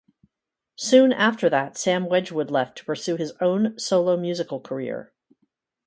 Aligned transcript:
Soon 0.79 1.13
after 1.13 1.47
that 1.47 1.77
Sam 1.77 2.09
Wedgwood 2.09 2.49
left 2.49 2.75
to 2.79 2.85
pursue 2.85 3.17
his 3.17 3.33
own 3.39 3.77
solo 3.77 4.17
musical 4.17 4.59
career. 4.59 5.13